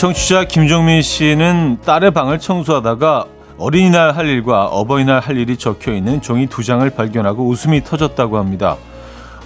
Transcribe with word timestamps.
청취자 0.00 0.44
김종민 0.44 1.02
씨는 1.02 1.80
딸의 1.84 2.12
방을 2.12 2.38
청소하다가 2.38 3.26
어린이날 3.58 4.16
할 4.16 4.28
일과 4.28 4.64
어버이날 4.64 5.20
할 5.20 5.36
일이 5.36 5.58
적혀 5.58 5.92
있는 5.92 6.22
종이 6.22 6.46
두 6.46 6.64
장을 6.64 6.88
발견하고 6.88 7.46
웃음이 7.46 7.84
터졌다고 7.84 8.38
합니다. 8.38 8.78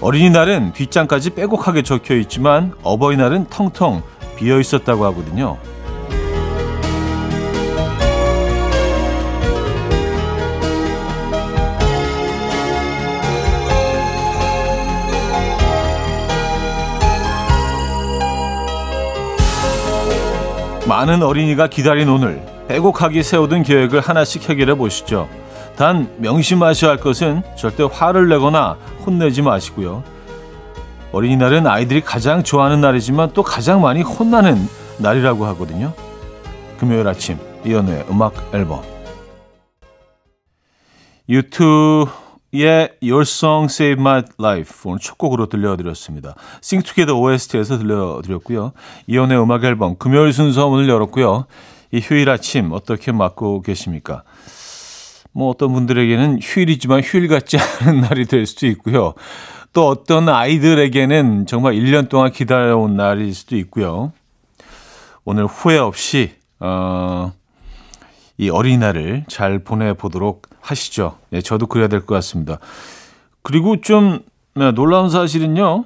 어린이날은 0.00 0.72
뒷장까지 0.72 1.30
빼곡하게 1.30 1.82
적혀 1.82 2.14
있지만 2.18 2.72
어버이날은 2.84 3.46
텅텅 3.50 4.04
비어 4.36 4.60
있었다고 4.60 5.04
하거든요. 5.06 5.58
많은 20.86 21.22
어린이가 21.22 21.68
기다린 21.68 22.10
오늘 22.10 22.42
빼곡하게 22.68 23.22
세우던 23.22 23.62
계획을 23.62 24.00
하나씩 24.00 24.50
해결해 24.50 24.74
보시죠. 24.74 25.28
단 25.76 26.12
명심하셔야 26.18 26.90
할 26.90 26.98
것은 26.98 27.42
절대 27.56 27.88
화를 27.90 28.28
내거나 28.28 28.76
혼내지 29.06 29.40
마시고요. 29.42 30.04
어린이날은 31.12 31.66
아이들이 31.66 32.00
가장 32.02 32.42
좋아하는 32.42 32.80
날이지만 32.80 33.30
또 33.32 33.42
가장 33.42 33.80
많이 33.80 34.02
혼나는 34.02 34.68
날이라고 34.98 35.46
하거든요. 35.46 35.92
금요일 36.78 37.08
아침 37.08 37.38
이연우의 37.64 38.06
음악 38.10 38.34
앨범 38.52 38.82
유튜 41.28 42.06
의 42.62 42.90
Your 43.02 43.22
Song 43.22 43.64
Save 43.64 44.00
My 44.00 44.22
Life 44.38 44.88
오늘 44.88 45.00
첫 45.00 45.18
곡으로 45.18 45.46
들려드렸습니다. 45.46 46.34
Sing 46.62 46.86
Together 46.86 47.18
OST에서 47.18 47.78
들려드렸고요. 47.78 48.72
이연우의 49.08 49.42
음악 49.42 49.64
앨범 49.64 49.96
금요일 49.96 50.32
순서 50.32 50.68
문을 50.68 50.88
열었고요. 50.88 51.46
이 51.90 52.00
휴일 52.00 52.30
아침 52.30 52.72
어떻게 52.72 53.12
맞고 53.12 53.62
계십니까? 53.62 54.22
뭐 55.32 55.50
어떤 55.50 55.72
분들에게는 55.72 56.38
휴일이지만 56.40 57.00
휴일 57.00 57.28
같지 57.28 57.58
않은 57.82 58.02
날이 58.02 58.24
될 58.26 58.46
수도 58.46 58.66
있고요. 58.68 59.14
또 59.72 59.88
어떤 59.88 60.28
아이들에게는 60.28 61.46
정말 61.46 61.74
1년 61.74 62.08
동안 62.08 62.30
기다려온 62.30 62.96
날일 62.96 63.34
수도 63.34 63.56
있고요. 63.56 64.12
오늘 65.24 65.46
후회 65.46 65.78
없이 65.78 66.36
어, 66.60 67.32
이 68.38 68.48
어린이날을 68.50 69.24
잘 69.28 69.58
보내보도록 69.58 70.53
하시죠. 70.64 71.18
예, 71.32 71.40
저도 71.40 71.66
그래야 71.66 71.88
될 71.88 72.00
것 72.06 72.14
같습니다. 72.16 72.58
그리고 73.42 73.80
좀 73.80 74.20
네, 74.54 74.70
놀라운 74.72 75.08
사실은요. 75.10 75.84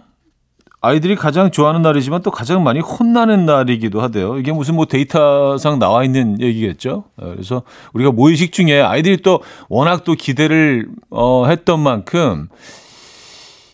아이들이 0.80 1.16
가장 1.16 1.50
좋아하는 1.50 1.82
날이지만 1.82 2.22
또 2.22 2.30
가장 2.30 2.62
많이 2.62 2.78
혼나는 2.78 3.46
날이기도 3.46 4.00
하대요. 4.00 4.38
이게 4.38 4.52
무슨 4.52 4.76
뭐 4.76 4.84
데이터상 4.86 5.80
나와 5.80 6.04
있는 6.04 6.40
얘기겠죠. 6.40 7.04
어, 7.16 7.30
그래서 7.32 7.62
우리가 7.94 8.12
모의식 8.12 8.52
중에 8.52 8.80
아이들이 8.80 9.16
또 9.16 9.40
워낙 9.68 10.04
또 10.04 10.14
기대를 10.14 10.88
어, 11.10 11.46
했던 11.46 11.80
만큼 11.80 12.48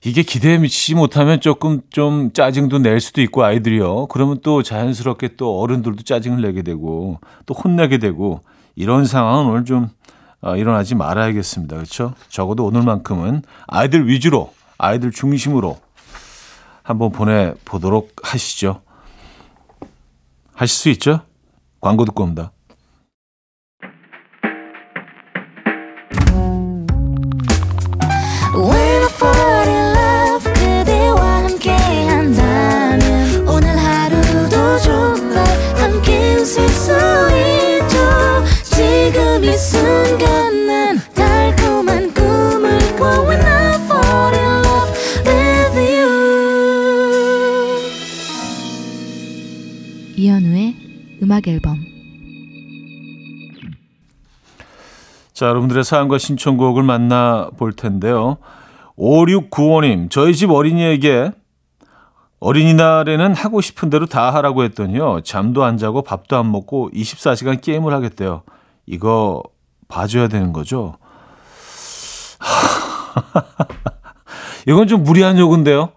이게 0.02 0.22
기대치 0.22 0.94
못하면 0.94 1.41
조금 1.41 1.80
좀 1.91 2.33
짜증도 2.33 2.78
낼 2.78 3.00
수도 3.00 3.20
있고 3.20 3.44
아이들이요. 3.44 4.06
그러면 4.06 4.39
또 4.42 4.62
자연스럽게 4.62 5.36
또 5.36 5.61
어른들도 5.61 6.05
짜증을 6.05 6.41
내게 6.42 6.62
되고 6.62 7.18
또 7.44 7.55
혼내게 7.55 7.98
되고 7.98 8.41
이런 8.77 9.05
상황은 9.05 9.50
오늘 9.50 9.64
좀 9.66 9.84
어, 9.84 9.89
일어나지 10.56 10.95
말아야겠습니다. 10.95 11.77
그렇죠? 11.77 12.14
적어도 12.29 12.64
오늘만큼은 12.67 13.42
아이들 13.67 14.07
위주로 14.08 14.52
아이들 14.79 15.11
중심으로 15.11 15.79
한번 16.83 17.11
보내 17.13 17.55
보도록 17.64 18.13
하시죠. 18.23 18.83
하실 20.55 20.77
수 20.77 20.89
있죠? 20.91 21.20
광고 21.80 22.05
듣고 22.05 22.23
옵니다. 22.23 22.52
음악 51.35 51.48
앨범 51.48 51.79
자, 55.33 55.47
여러분들의 55.47 55.83
사연과 55.83 56.19
신청곡을 56.19 56.85
만나 56.85 57.51
볼 57.57 57.73
텐데요. 57.73 58.36
5695님, 58.97 60.09
저희 60.11 60.33
집 60.33 60.51
어린이에게 60.51 61.33
어린이날에는 62.39 63.35
하고 63.35 63.61
싶은 63.61 63.91
대로 63.91 64.07
다 64.07 64.33
하라고 64.33 64.63
했더니요. 64.63 65.23
잠도 65.25 65.65
안 65.65 65.77
자고 65.77 66.03
밥도 66.03 66.36
안 66.36 66.53
먹고 66.53 66.91
24시간 66.92 67.61
게임을 67.61 67.92
하겠대요. 67.92 68.42
이거 68.86 69.42
봐줘야 69.89 70.28
되는 70.28 70.52
거죠? 70.52 70.96
이건 74.67 74.89
좀 74.89 75.05
무리한 75.05 75.39
요구인데요. 75.39 75.90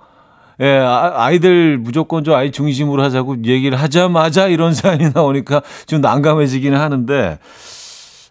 예, 0.59 0.79
아, 0.79 1.13
아이들 1.15 1.77
무조건 1.77 2.23
좀 2.23 2.33
아이 2.33 2.51
중심으로 2.51 3.03
하자고 3.03 3.43
얘기를 3.45 3.79
하자마자 3.79 4.47
이런 4.47 4.73
사연이 4.73 5.09
나오니까 5.13 5.61
좀 5.85 6.01
난감해지기는 6.01 6.79
하는데, 6.79 7.37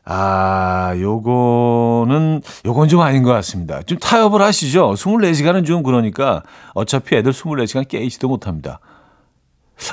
아, 0.04 0.94
요거는, 0.98 2.42
요건 2.64 2.88
좀 2.88 3.00
아닌 3.00 3.22
것 3.22 3.32
같습니다. 3.32 3.82
좀 3.82 3.98
타협을 3.98 4.42
하시죠. 4.42 4.92
24시간은 4.92 5.64
좀 5.64 5.82
그러니까 5.82 6.42
어차피 6.74 7.16
애들 7.16 7.32
24시간 7.32 7.88
깨있지도 7.88 8.28
못합니다. 8.28 8.80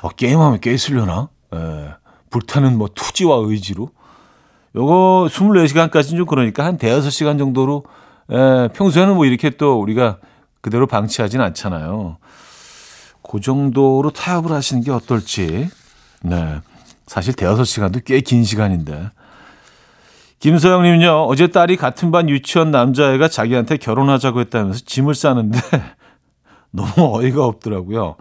어, 0.01 0.09
게임하면 0.09 0.59
깨 0.59 0.73
있으려나? 0.73 1.29
예, 1.53 1.93
불타는 2.29 2.77
뭐 2.77 2.89
투지와 2.93 3.37
의지로. 3.43 3.89
요거 4.75 5.27
24시간까지는 5.31 6.17
좀 6.17 6.25
그러니까 6.25 6.65
한 6.65 6.77
대여섯 6.77 7.11
시간 7.11 7.37
정도로, 7.37 7.83
예, 8.31 8.69
평소에는 8.73 9.15
뭐 9.15 9.25
이렇게 9.25 9.51
또 9.51 9.79
우리가 9.79 10.17
그대로 10.61 10.87
방치하진 10.87 11.41
않잖아요. 11.41 12.17
그 13.29 13.39
정도로 13.39 14.11
타협을 14.11 14.51
하시는 14.51 14.83
게 14.83 14.91
어떨지. 14.91 15.69
네. 16.23 16.59
사실 17.07 17.33
대여섯 17.33 17.65
시간도 17.65 17.99
꽤 18.05 18.21
긴 18.21 18.43
시간인데. 18.43 19.09
김서영 20.39 20.83
님은요, 20.83 21.23
어제 21.25 21.47
딸이 21.47 21.77
같은 21.77 22.11
반 22.11 22.29
유치원 22.29 22.71
남자애가 22.71 23.29
자기한테 23.29 23.77
결혼하자고 23.77 24.41
했다면서 24.41 24.81
짐을 24.85 25.15
싸는데 25.15 25.59
너무 26.71 27.17
어이가 27.17 27.45
없더라고요. 27.45 28.15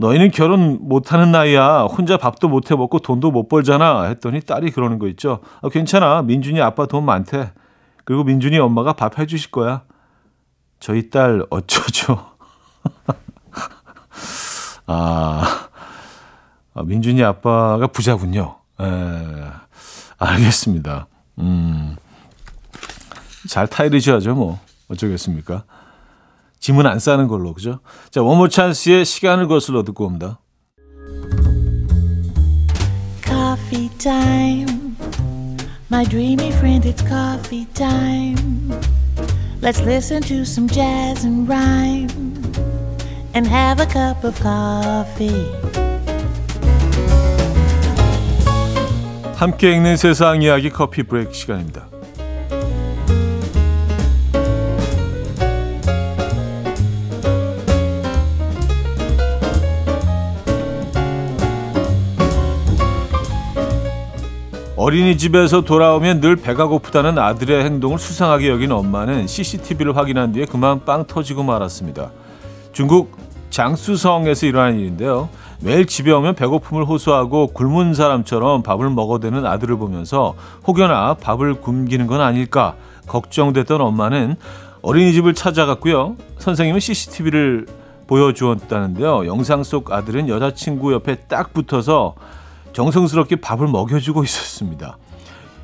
너희는 0.00 0.30
결혼 0.30 0.78
못하는 0.80 1.30
나이야. 1.30 1.82
혼자 1.82 2.16
밥도 2.16 2.48
못 2.48 2.70
해먹고 2.70 3.00
돈도 3.00 3.30
못 3.30 3.48
벌잖아. 3.48 4.04
했더니 4.04 4.40
딸이 4.40 4.70
그러는 4.70 4.98
거 4.98 5.06
있죠. 5.08 5.40
아, 5.60 5.68
괜찮아. 5.68 6.22
민준이 6.22 6.58
아빠 6.62 6.86
돈 6.86 7.04
많대. 7.04 7.52
그리고 8.06 8.24
민준이 8.24 8.58
엄마가 8.58 8.94
밥 8.94 9.18
해주실 9.18 9.50
거야. 9.50 9.82
저희 10.78 11.10
딸 11.10 11.44
어쩌죠? 11.50 12.30
아, 14.86 15.68
아, 16.72 16.82
민준이 16.82 17.22
아빠가 17.22 17.86
부자군요. 17.86 18.56
에, 18.80 18.84
예, 18.86 19.50
알겠습니다. 20.16 21.08
음, 21.40 21.96
잘 23.50 23.66
타이르셔야죠, 23.66 24.34
뭐. 24.34 24.58
어쩌겠습니까? 24.88 25.64
짐은 26.60 26.86
안 26.86 26.98
싸는 26.98 27.26
걸로, 27.28 27.52
그죠? 27.54 27.80
자, 28.10 28.22
원모 28.22 28.48
찬스의 28.48 29.04
시간을 29.04 29.48
거슬러 29.48 29.82
듣고 29.82 30.04
옵니다. 30.04 30.40
Coffee 33.24 33.88
time. 33.98 34.94
My 35.90 36.04
dreamy 36.04 36.48
friend, 36.52 36.88
it's 36.88 37.02
coffee 37.02 37.66
time. 37.74 38.70
Let's 39.60 39.80
listen 39.82 40.22
to 40.22 40.42
some 40.42 40.68
jazz 40.68 41.26
and 41.26 41.50
rhyme 41.50 42.08
and 43.34 43.48
have 43.48 43.82
a 43.82 43.86
cup 43.86 44.24
of 44.24 44.38
coffee. 44.40 45.50
함께 49.34 49.72
읽는 49.74 49.96
세상 49.96 50.42
이야기 50.42 50.70
커피 50.70 51.02
브레이크 51.02 51.32
시간입니다. 51.32 51.89
어린이집에서 64.80 65.60
돌아오면 65.60 66.22
늘 66.22 66.36
배가 66.36 66.64
고프다는 66.64 67.18
아들의 67.18 67.64
행동을 67.64 67.98
수상하게 67.98 68.48
여긴 68.48 68.72
엄마는 68.72 69.26
CCTV를 69.26 69.94
확인한 69.94 70.32
뒤에 70.32 70.46
그만 70.46 70.86
빵 70.86 71.06
터지고 71.06 71.42
말았습니다. 71.42 72.10
중국 72.72 73.14
장수성에서 73.50 74.46
일어난 74.46 74.80
일인데요. 74.80 75.28
매일 75.60 75.84
집에 75.84 76.10
오면 76.12 76.34
배고픔을 76.34 76.86
호소하고 76.86 77.48
굶은 77.48 77.92
사람처럼 77.92 78.62
밥을 78.62 78.88
먹어대는 78.88 79.44
아들을 79.44 79.76
보면서 79.76 80.34
혹여나 80.66 81.12
밥을 81.12 81.60
굶기는 81.60 82.06
건 82.06 82.22
아닐까 82.22 82.74
걱정됐던 83.06 83.82
엄마는 83.82 84.36
어린이집을 84.80 85.34
찾아갔고요. 85.34 86.16
선생님은 86.38 86.80
CCTV를 86.80 87.66
보여주었다는데요. 88.06 89.26
영상 89.26 89.62
속 89.62 89.92
아들은 89.92 90.30
여자친구 90.30 90.94
옆에 90.94 91.16
딱 91.28 91.52
붙어서 91.52 92.14
정성스럽게 92.72 93.36
밥을 93.36 93.68
먹여주고 93.68 94.24
있었습니다. 94.24 94.98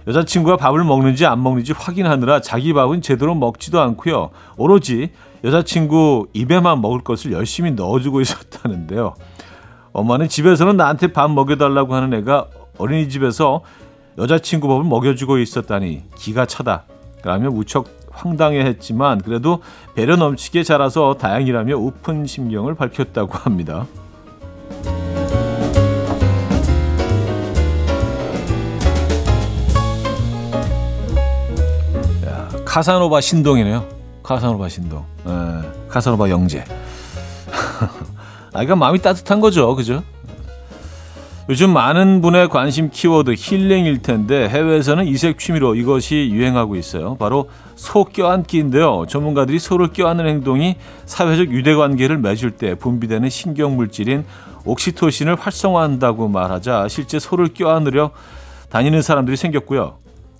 여자친구가 0.07 0.57
밥을 0.57 0.85
먹는지 0.85 1.27
안 1.27 1.43
먹는지 1.43 1.73
확인하느라 1.73 2.41
자기 2.41 2.73
밥은 2.73 3.03
제대로 3.03 3.35
먹지도 3.35 3.81
않고요. 3.81 4.31
오로지 4.57 5.11
여자친구 5.43 6.29
입에만 6.33 6.81
먹을 6.81 7.01
것을 7.01 7.33
열심히 7.33 7.73
넣어주고 7.73 8.21
있었다는데요. 8.21 9.15
엄마는 9.93 10.29
집에서는 10.29 10.77
나한테 10.77 11.13
밥 11.13 11.31
먹여달라고 11.31 11.95
하는 11.95 12.15
애가 12.15 12.47
어린이집에서 12.79 13.63
여자친구 14.19 14.69
밥을 14.69 14.85
먹여주고 14.85 15.39
있었다니 15.39 16.05
기가 16.17 16.47
차다. 16.47 16.85
라며 17.23 17.51
무척 17.51 17.89
황당해했지만 18.11 19.21
그래도 19.23 19.63
배려 19.95 20.17
넘치게 20.17 20.63
자라서 20.63 21.15
다행이라며 21.15 21.77
우픈 21.77 22.27
심경을 22.27 22.75
밝혔다고 22.75 23.35
합니다. 23.39 23.87
카사노바 32.77 33.23
신동이네요. 33.23 33.87
카사노바 34.23 34.69
신동. 34.69 34.99
에, 35.27 35.31
예, 35.31 35.89
카사노바 35.89 36.29
영재. 36.29 36.63
아, 38.53 38.63
이가 38.63 38.77
마음이 38.77 38.99
따뜻한 38.99 39.41
거죠. 39.41 39.75
그죠? 39.75 40.03
요즘 41.49 41.71
많은 41.71 42.21
분의 42.21 42.51
관심 42.51 42.91
키워드 42.91 43.33
힐링일 43.35 44.03
텐데 44.03 44.47
해외에서는 44.51 45.07
이색 45.07 45.39
취미로 45.39 45.75
이것이 45.75 46.29
유행하고 46.31 46.77
있어요. 46.77 47.17
바로 47.17 47.49
소 47.77 48.05
껴안기인데요. 48.05 49.07
전문가들이 49.09 49.59
소를 49.59 49.89
껴안는 49.89 50.27
행동이 50.27 50.77
사회적 51.07 51.53
유대 51.53 51.75
관계를 51.75 52.19
맺을 52.19 52.51
때 52.59 52.75
분비되는 52.75 53.31
신경 53.31 53.77
물질인 53.77 54.27
옥시토신을 54.67 55.37
활성화한다고 55.37 56.29
말하자 56.29 56.89
실제 56.89 57.19
소를 57.19 57.55
껴안으려 57.55 58.11
다니는 58.69 59.01
사람들이 59.01 59.39
생겼고요. 59.39 59.97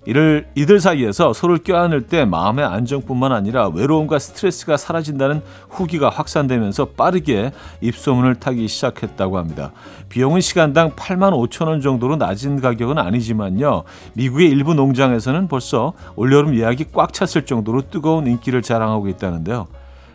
이를 0.07 0.47
이들 0.55 0.79
사이에서 0.79 1.33
소를 1.33 1.57
껴안을 1.57 2.07
때 2.07 2.23
마음의 2.23 2.63
안정뿐만 2.63 3.33
아니라 3.33 3.67
외로움과 3.67 4.19
스트레스가 4.19 4.77
사라진다는 4.77 5.41
후기가 5.67 6.07
확산되면서 6.07 6.85
빠르게 6.95 7.51
입소문을 7.81 8.35
타기 8.35 8.69
시작했다고 8.69 9.37
합니다. 9.37 9.73
비용은 10.07 10.39
시간당 10.39 10.91
8만 10.91 11.33
5천 11.33 11.67
원 11.67 11.81
정도로 11.81 12.15
낮은 12.15 12.61
가격은 12.61 12.97
아니지만요. 12.97 13.83
미국의 14.13 14.47
일부 14.47 14.73
농장에서는 14.73 15.49
벌써 15.49 15.91
올여름 16.15 16.55
예약이 16.55 16.85
꽉 16.93 17.11
찼을 17.11 17.45
정도로 17.45 17.89
뜨거운 17.89 18.27
인기를 18.27 18.61
자랑하고 18.61 19.09
있다는데요. 19.09 19.67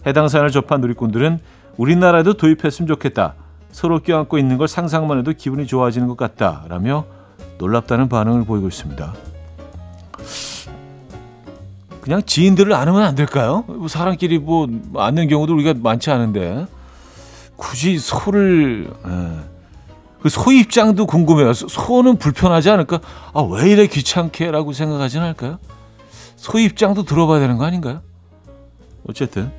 해당 0.06 0.26
사연을 0.28 0.50
접한 0.50 0.80
누리꾼들은 0.80 1.38
우리나라에도 1.76 2.32
도입했으면 2.32 2.88
좋겠다. 2.88 3.34
서로 3.72 3.98
껴안고 3.98 4.38
있는 4.38 4.56
걸 4.56 4.68
상상만 4.68 5.18
해도 5.18 5.34
기분이 5.36 5.66
좋아지는 5.66 6.08
것 6.08 6.16
같다. 6.16 6.64
라며 6.68 7.04
놀랍다는 7.58 8.08
반응을 8.08 8.46
보이고 8.46 8.68
있습니다. 8.68 9.31
그냥 12.02 12.20
지인들을 12.26 12.74
안으면 12.74 13.02
안 13.04 13.14
될까요? 13.14 13.64
뭐 13.68 13.86
사람끼리 13.88 14.38
뭐 14.38 14.68
아는 14.96 15.28
경우도 15.28 15.54
우리가 15.54 15.72
많지 15.78 16.10
않은데 16.10 16.66
굳이 17.56 17.98
소를 17.98 18.90
예. 19.06 19.52
그소 20.20 20.52
입장도 20.52 21.06
궁금해요. 21.06 21.52
소는 21.52 22.16
불편하지 22.18 22.70
않을까? 22.70 23.00
아 23.32 23.42
왜 23.42 23.70
이래 23.70 23.86
귀찮게라고 23.86 24.72
생각하진 24.72 25.20
않을까요? 25.22 25.58
소 26.36 26.58
입장도 26.58 27.04
들어봐야 27.04 27.38
되는 27.40 27.56
거 27.56 27.64
아닌가요? 27.64 28.02
어쨌든 29.08 29.52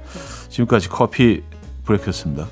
지금까지 0.50 0.90
커피 0.90 1.42
브레이크였습니다. 1.86 2.48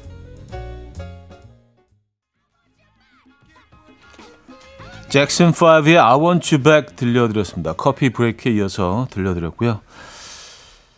잭슨 5.11 5.51
5의 5.51 5.97
I 6.01 6.17
Want 6.17 6.55
You 6.55 6.63
Back 6.63 6.95
들려드렸습니다. 6.95 7.73
커피 7.73 8.11
브레이크에 8.11 8.53
이어서 8.53 9.07
들려드렸고요. 9.11 9.81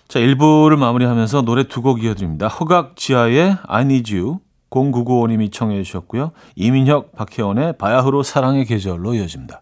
자, 0.08 0.20
1부를 0.20 0.76
마무리하면서 0.78 1.42
노래 1.42 1.64
두 1.64 1.82
곡 1.82 2.04
이어드립니다. 2.04 2.48
허각 2.48 2.96
지하의 2.96 3.58
I 3.66 3.82
Need 3.82 4.16
You 4.16 4.38
0995님이 4.70 5.52
청해 5.52 5.82
주셨고요. 5.82 6.32
이민혁, 6.56 7.16
박혜원의 7.16 7.80
바야흐로 7.80 8.22
사랑의 8.22 8.66
계절로 8.66 9.16
이어집니다. 9.16 9.62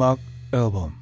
음악 0.00 0.18
앨범 0.54 0.94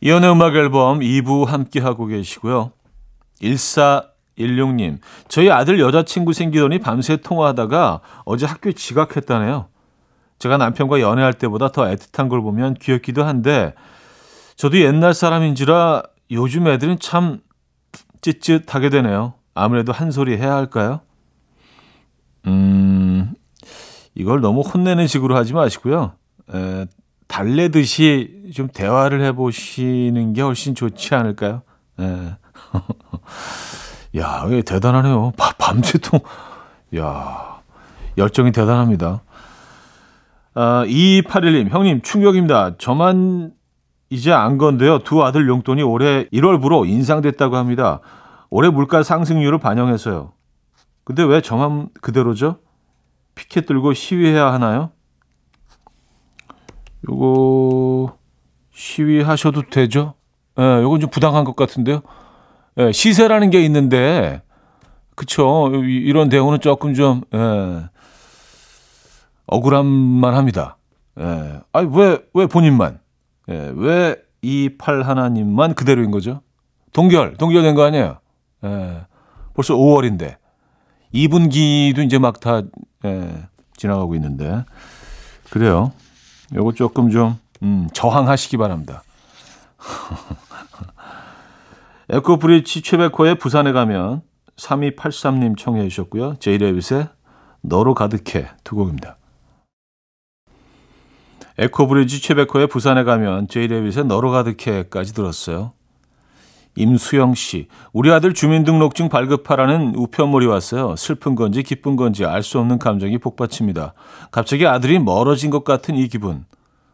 이현우의 0.00 0.32
음악 0.32 0.54
앨범 0.54 1.00
2부 1.00 1.44
함께하고 1.44 2.06
계시고요. 2.06 2.70
1416님 3.40 5.00
저희 5.26 5.50
아들 5.50 5.80
여자친구 5.80 6.32
생기더니 6.32 6.78
밤새 6.78 7.16
통화하다가 7.16 8.00
어제 8.24 8.46
학교에 8.46 8.74
지각했다네요. 8.74 9.66
제가 10.38 10.56
남편과 10.56 11.00
연애할 11.00 11.34
때보다 11.34 11.72
더 11.72 11.82
애틋한 11.82 12.28
걸 12.28 12.40
보면 12.42 12.74
귀엽기도 12.74 13.24
한데 13.24 13.74
저도 14.54 14.78
옛날 14.78 15.14
사람인지라 15.14 16.04
요즘 16.30 16.68
애들은 16.68 17.00
참 17.00 17.40
찌릿하게 18.20 18.88
되네요. 18.88 19.34
아무래도 19.52 19.90
한 19.90 20.12
소리 20.12 20.36
해야 20.36 20.54
할까요? 20.54 21.00
음, 22.46 23.34
이걸 24.14 24.40
너무 24.40 24.60
혼내는 24.60 25.08
식으로 25.08 25.36
하지 25.36 25.54
마시고요. 25.54 26.12
에, 26.54 26.86
달래듯이 27.28 28.50
좀 28.54 28.68
대화를 28.68 29.22
해보시는 29.22 30.32
게 30.32 30.42
훨씬 30.42 30.74
좋지 30.74 31.14
않을까요? 31.14 31.62
에. 32.00 32.36
야, 34.18 34.44
대단하네요. 34.66 35.32
밤새통, 35.58 36.20
야, 36.96 37.60
열정이 38.18 38.52
대단합니다. 38.52 39.22
아, 40.54 40.84
2281님, 40.86 41.70
형님, 41.70 42.02
충격입니다. 42.02 42.76
저만 42.76 43.52
이제 44.10 44.30
안 44.30 44.58
건데요. 44.58 44.98
두 44.98 45.24
아들 45.24 45.48
용돈이 45.48 45.82
올해 45.82 46.26
1월부로 46.28 46.86
인상됐다고 46.86 47.56
합니다. 47.56 48.00
올해 48.50 48.68
물가 48.68 49.02
상승률을 49.02 49.58
반영해서요. 49.58 50.34
근데 51.04 51.22
왜 51.22 51.40
저만 51.40 51.88
그대로죠? 52.02 52.58
피켓 53.34 53.64
들고 53.64 53.94
시위해야 53.94 54.52
하나요? 54.52 54.90
요거 57.08 58.16
시위하셔도 58.72 59.62
되죠? 59.70 60.14
예, 60.58 60.62
요건 60.82 61.00
좀 61.00 61.10
부당한 61.10 61.44
것 61.44 61.56
같은데요. 61.56 62.02
예, 62.78 62.92
시세라는 62.92 63.50
게 63.50 63.62
있는데 63.64 64.42
그쵸 65.14 65.70
이런 65.84 66.28
대우는 66.28 66.60
조금 66.60 66.94
좀 66.94 67.22
예, 67.34 67.84
억울함만 69.46 70.34
합니다. 70.34 70.78
예. 71.20 71.60
아니 71.72 71.88
왜왜 71.94 72.46
본인만 72.46 73.00
예, 73.48 73.72
왜 73.74 74.16
이 74.44 74.76
팔 74.76 75.02
하나님만 75.02 75.74
그대로인 75.74 76.10
거죠? 76.10 76.40
동결 76.92 77.36
동결된 77.36 77.76
거 77.76 77.84
아니에요? 77.84 78.18
예, 78.64 79.02
벌써 79.54 79.74
5월인데 79.74 80.36
2분기도 81.14 82.04
이제 82.04 82.18
막다 82.18 82.62
예, 83.04 83.48
지나가고 83.76 84.16
있는데 84.16 84.64
그래요. 85.50 85.92
요거 86.54 86.72
조금 86.72 87.10
좀 87.10 87.38
음, 87.62 87.88
저항하시기 87.92 88.56
바랍니다. 88.56 89.02
에코브리치 92.10 92.82
최백호의 92.82 93.36
부산에 93.36 93.72
가면 93.72 94.22
3283님 94.56 95.56
청해 95.56 95.88
주셨고요. 95.88 96.36
제이레빗의 96.40 97.08
너로 97.62 97.94
가득해 97.94 98.50
두 98.64 98.76
곡입니다. 98.76 99.16
에코브리지 101.58 102.20
최백호의 102.20 102.66
부산에 102.66 103.04
가면 103.04 103.48
제이레빗의 103.48 104.06
너로 104.06 104.30
가득해까지 104.30 105.14
들었어요. 105.14 105.72
임수영 106.74 107.34
씨, 107.34 107.68
우리 107.92 108.10
아들 108.10 108.32
주민등록증 108.32 109.08
발급하라는 109.08 109.94
우편물이 109.94 110.46
왔어요. 110.46 110.96
슬픈 110.96 111.34
건지 111.34 111.62
기쁜 111.62 111.96
건지 111.96 112.24
알 112.24 112.42
수 112.42 112.58
없는 112.58 112.78
감정이 112.78 113.18
복받칩니다. 113.18 113.94
갑자기 114.30 114.66
아들이 114.66 114.98
멀어진 114.98 115.50
것 115.50 115.64
같은 115.64 115.96
이 115.96 116.08
기분. 116.08 116.44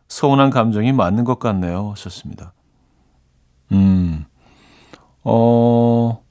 서운한 0.09 0.51
감정이 0.51 0.93
맞는 0.93 1.25
것 1.25 1.39
같네요. 1.39 1.91
하셨습니다. 1.91 2.53
음, 3.73 4.25
어, 5.23 6.23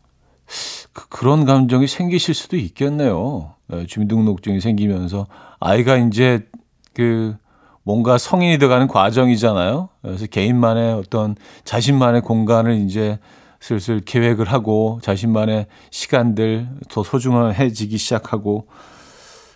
그, 0.93 1.07
그런 1.09 1.45
감정이 1.45 1.87
생기실 1.87 2.33
수도 2.33 2.57
있겠네요. 2.57 3.53
네, 3.67 3.85
주민등록증이 3.85 4.59
생기면서 4.61 5.27
아이가 5.59 5.97
이제 5.97 6.47
그 6.93 7.35
뭔가 7.83 8.17
성인이 8.17 8.57
돼가는 8.57 8.87
과정이잖아요. 8.87 9.89
그래서 10.01 10.25
개인만의 10.25 10.93
어떤 10.93 11.35
자신만의 11.63 12.21
공간을 12.21 12.73
이제 12.81 13.19
슬슬 13.67 13.99
계획을 13.99 14.45
하고 14.45 14.99
자신만의 15.03 15.67
시간들 15.91 16.69
더 16.89 17.03
소중해지기 17.03 17.97
시작하고 17.97 18.67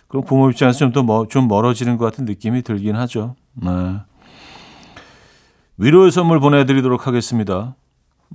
그럼 0.08 0.24
부모 0.26 0.50
입장에서 0.50 0.78
좀 0.80 0.92
더 0.92 1.26
좀 1.30 1.48
멀어지는 1.48 1.96
것 1.96 2.04
같은 2.04 2.26
느낌이 2.26 2.60
들긴 2.60 2.94
하죠. 2.96 3.36
네. 3.54 3.70
위로의 5.78 6.10
선물 6.10 6.40
보내드리도록 6.40 7.06
하겠습니다. 7.06 7.74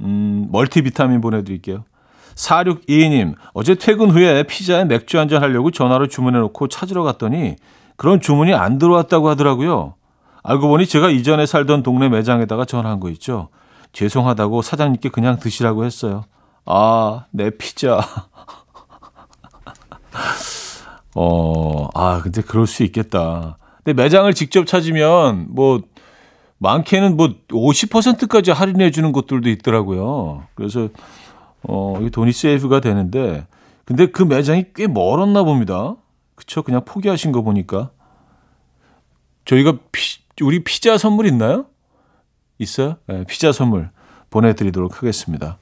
음, 0.01 0.48
멀티비타민 0.51 1.22
보내드릴게요. 1.22 1.86
4622님, 2.34 3.36
어제 3.53 3.75
퇴근 3.75 4.10
후에 4.10 4.43
피자에 4.43 4.86
맥주 4.86 5.19
한 5.19 5.27
잔 5.29 5.43
하려고 5.43 5.69
전화로 5.69 6.07
주문해놓고 6.07 6.69
찾으러 6.69 7.03
갔더니 7.03 7.55
그런 7.98 8.19
주문이 8.19 8.53
안 8.55 8.79
들어왔다고 8.79 9.29
하더라고요. 9.29 9.93
알고 10.41 10.67
보니 10.69 10.88
제가 10.88 11.10
이전에 11.12 11.46
살던 11.46 11.84
동네 11.84 12.10
매장에다가 12.10 12.65
전화한 12.65 13.00
거 13.00 13.10
있죠. 13.12 13.50
죄송하다고 13.94 14.62
사장님께 14.62 15.10
그냥 15.10 15.39
드시라고 15.39 15.86
했어요. 15.86 16.25
아, 16.65 17.25
내 17.32 17.50
피자. 17.50 18.00
어, 21.15 21.88
아, 21.94 22.22
근데 22.22 22.41
그럴 22.41 22.67
수 22.67 22.84
있겠다. 22.84 23.58
근데 23.84 24.01
매장을 24.01 24.32
직접 24.34 24.67
찾으면 24.67 25.48
뭐 25.50 25.82
많게는 26.60 27.17
뭐 27.17 27.29
50%까지 27.50 28.51
할인해 28.51 28.91
주는 28.91 29.12
곳들도 29.12 29.50
있더라고요. 29.50 30.46
그래서 30.56 30.89
어, 31.63 32.00
이 32.01 32.10
돈이 32.10 32.32
세이브가 32.32 32.82
되는데 32.82 33.48
근데 33.86 34.08
그 34.08 34.24
매장이 34.24 34.65
꽤 34.75 34.88
멀었나 34.88 35.44
봅니다. 35.44 35.96
그쵸? 36.36 36.62
그냥 36.62 36.84
포기하신 36.86 37.32
거 37.32 37.41
보니까. 37.41 37.91
저희가 39.46 39.77
피, 39.91 40.20
우리 40.41 40.63
피자 40.63 40.98
선물 40.98 41.25
있나요? 41.25 41.65
있어요? 42.59 42.97
네, 43.07 43.23
피자 43.27 43.51
선물 43.51 43.89
보내드리도록 44.29 44.97
하겠습니다. 44.97 45.57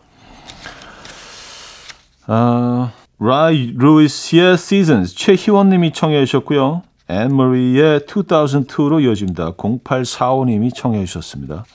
아, 2.27 2.91
라이 3.19 3.73
루이스의 3.75 4.53
Seasons 4.55 5.15
최희원 5.15 5.69
님이 5.69 5.93
청해 5.93 6.25
주셨고요. 6.25 6.83
앤머리의 7.07 8.01
2002로 8.01 9.03
이어집니다. 9.03 9.51
0845님이 9.53 10.73
청해 10.73 11.05
주셨습니다. 11.05 11.65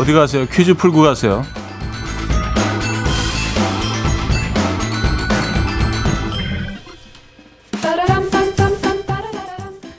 어디 0.00 0.14
가세요? 0.14 0.46
퀴즈 0.46 0.72
풀고 0.72 1.02
가세요. 1.02 1.44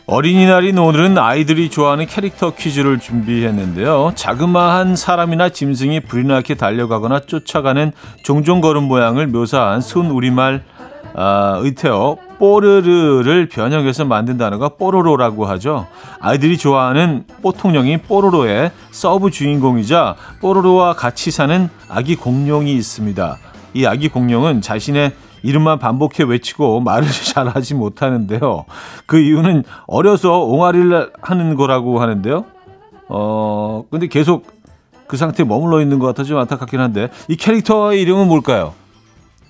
어린이날인 0.08 0.79
오늘은 0.79 1.20
아이들이 1.20 1.70
좋아하는 1.70 2.08
캐릭터 2.08 2.55
퀴즈를 2.55 3.00
준비했는데요. 3.00 4.13
자그마한 4.15 4.96
사람이나 4.96 5.50
짐승이 5.50 6.00
불이 6.00 6.25
나게 6.25 6.55
달려가거나 6.55 7.20
쫓아가는 7.20 7.91
종종 8.24 8.60
걸음 8.60 8.86
모양을 8.86 9.27
묘사한 9.27 9.81
순 9.81 10.10
우리말 10.10 10.63
아, 11.13 11.60
의태어 11.62 12.17
뽀르르를 12.41 13.48
변형해서 13.50 14.03
만든 14.05 14.36
단어가 14.38 14.69
뽀로로라고 14.69 15.45
하죠. 15.45 15.86
아이들이 16.19 16.57
좋아하는 16.57 17.25
뽀통령인 17.43 18.01
뽀로로의 18.01 18.71
sub 18.89 19.29
주인공이자 19.29 20.15
뽀로로와 20.41 20.93
같이 20.93 21.29
사는 21.29 21.69
아기 21.88 22.15
공룡이 22.15 22.74
있습니다. 22.74 23.38
이 23.75 23.86
아기 23.86 24.10
공룡은 24.10 24.62
자신의 24.62 25.12
이름만 25.43 25.77
반복해 25.77 26.24
외치고 26.24 26.79
말을 26.79 27.07
잘 27.31 27.48
하지 27.48 27.75
못하는데요. 27.75 28.65
그 29.05 29.19
이유는 29.19 29.63
어려서 29.86 30.39
옹알이를 30.43 31.13
하는 31.21 31.55
거라고 31.55 32.01
하는데요. 32.01 32.45
어, 33.07 33.83
근데 33.91 34.07
계속 34.07 34.48
그 35.05 35.15
상태에 35.15 35.45
머물러 35.45 35.79
있는 35.79 36.00
것 36.00 36.07
같아 36.07 36.24
좀 36.24 36.39
안타깝긴 36.39 36.79
한데 36.79 37.10
이 37.27 37.36
캐릭터의 37.36 38.01
이름은 38.01 38.27
뭘까요? 38.27 38.74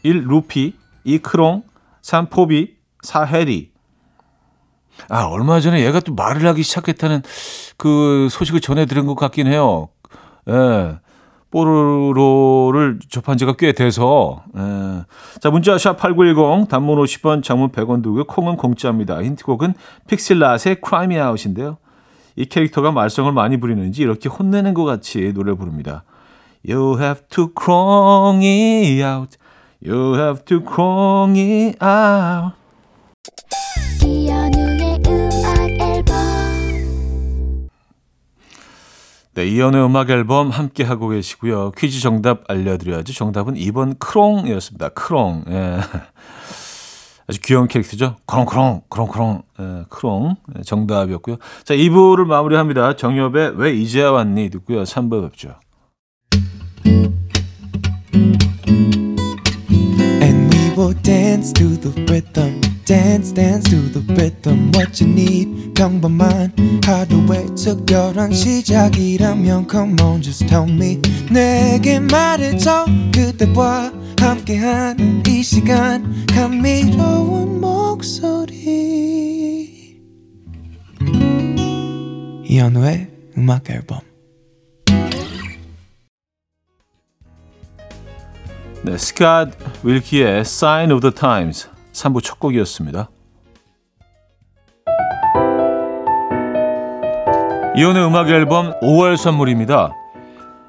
1. 0.04 0.26
루피 0.28 0.74
2. 1.06 1.20
크롱 1.20 1.64
3. 2.02 2.26
포비 2.26 2.81
4. 3.02 3.26
해리 3.26 3.72
아, 5.10 5.24
얼마 5.26 5.60
전에 5.60 5.84
얘가 5.86 6.00
또 6.00 6.14
말을 6.14 6.46
하기 6.48 6.64
시작했다는 6.64 7.24
그 7.78 8.28
소식을 8.30 8.62
전해드린 8.62 9.06
것 9.06 9.16
같긴 9.16 9.48
해요. 9.48 9.90
예. 10.50 11.00
뽀로로를 11.50 13.00
접한 13.10 13.38
지가 13.38 13.54
꽤 13.58 13.74
돼서 13.74 14.44
예. 14.58 15.04
자 15.42 15.50
문자 15.50 15.76
샵8910 15.76 16.70
단문 16.70 16.98
50원 16.98 17.44
장문 17.44 17.72
100원 17.72 18.02
두고 18.02 18.24
콩은 18.24 18.56
공짜입니다. 18.56 19.22
힌트곡은 19.22 19.74
픽셀라스의 20.08 20.80
크라이미 20.82 21.20
아웃인데요. 21.20 21.78
이 22.38 22.46
캐릭터가 22.46 22.92
말썽을 22.92 23.34
많이 23.34 23.60
부리는지 23.60 24.02
이렇게 24.02 24.30
혼내는 24.30 24.74
것 24.74 24.86
같이 24.86 25.34
노래 25.34 25.54
부릅니다. 25.54 26.04
You 26.68 26.98
have 27.00 27.24
to 27.30 27.52
me 28.36 29.04
out. 29.04 29.38
You 29.86 30.16
have 30.16 30.46
to 30.46 30.62
me 31.28 31.74
out. 31.84 32.61
네, 39.34 39.48
이연의 39.48 39.86
음악 39.86 40.10
앨범 40.10 40.50
함께 40.50 40.84
하고 40.84 41.08
계시고요. 41.08 41.72
퀴즈 41.72 42.02
정답 42.02 42.44
알려드려야죠. 42.50 43.14
정답은 43.14 43.54
2번 43.56 43.98
크롱이었습니다. 43.98 44.90
크롱. 44.90 45.46
예. 45.48 45.80
아주 47.28 47.40
귀여운 47.42 47.70
캐릭터죠. 47.70 48.18
크롱크롱, 48.26 48.82
크롱크롱, 48.90 49.44
예, 49.62 49.86
크롱. 49.88 50.36
예, 50.58 50.62
정답이었고요. 50.64 51.38
자, 51.64 51.74
2부를 51.74 52.26
마무리합니다. 52.26 52.98
정엽의 52.98 53.54
왜 53.56 53.74
이제야 53.74 54.12
왔니? 54.12 54.50
듣고요. 54.50 54.84
3부 54.84 55.24
뵙죠. 55.30 55.56
Will 60.82 60.94
dance 61.04 61.54
to 61.54 61.78
the 61.78 61.92
rhythm. 62.12 62.60
dance 62.86 63.32
dance 63.32 63.70
to 63.70 63.76
the 63.94 64.02
rhythm 64.16 64.72
what 64.74 65.00
you 65.00 65.08
need 65.08 65.76
평범한 65.76 66.82
하루의 66.84 67.54
특별한 67.56 68.34
시작이라면 68.34 69.68
come 69.70 69.96
on 70.02 70.24
just 70.24 70.48
tell 70.48 70.68
me 70.68 71.00
내게 71.30 72.00
말해줘 72.00 72.88
그대와 73.14 73.94
함께한 74.20 75.22
이 75.28 75.44
시간 75.44 76.26
감미로운 76.26 77.62
목소리 77.62 78.90
이현우의 82.44 83.08
음악 83.38 83.70
앨범 83.70 84.11
네, 88.84 88.96
스캇 88.96 89.52
윌키의 89.84 90.40
Sign 90.40 90.92
of 90.92 91.02
the 91.02 91.14
Times 91.14 91.70
3부 91.94 92.24
첫 92.24 92.40
곡이었습니다. 92.40 93.12
이혼의 97.76 98.08
음악 98.08 98.30
앨범 98.30 98.74
5월 98.80 99.18
선물입니다. 99.18 99.94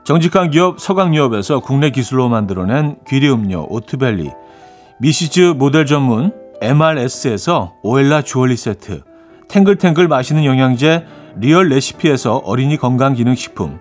정직한 0.05 0.51
기업 0.51 0.79
서강유업에서 0.79 1.61
국내 1.61 1.89
기술로 1.89 2.29
만들어낸 2.29 2.97
귀리 3.09 3.31
음료 3.31 3.67
오트벨리 3.71 4.31
미시즈 5.01 5.55
모델 5.57 5.87
전문 5.87 6.35
MRS에서 6.61 7.77
오엘라 7.83 8.23
주얼리 8.23 8.57
세트 8.59 9.05
탱글탱글 9.49 10.07
맛있는 10.07 10.45
영양제 10.45 11.07
리얼 11.37 11.71
레시피에서 11.71 12.43
어린이 12.45 12.77
건강기능식품 12.77 13.81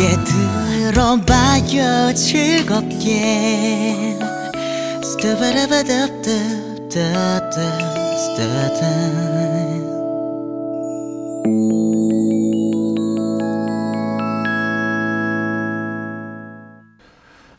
함께 0.00 0.16
들어봐요 0.92 2.14
즐겁게 2.14 4.16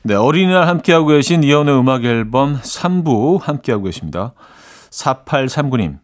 네, 0.03 0.15
어린이날 0.15 0.67
함께하고 0.67 1.07
계신 1.07 1.43
이연의 1.43 1.77
음악 1.77 2.05
앨범 2.05 2.59
3부 2.59 3.39
함께하고 3.39 3.83
계십니다. 3.83 4.33
4839님, 4.89 5.99